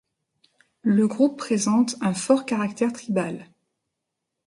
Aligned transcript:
Le 0.81 1.05
groupe 1.07 1.37
présente 1.37 1.93
un 2.01 2.15
fort 2.15 2.47
caractère 2.47 2.91
tribal. 2.91 3.45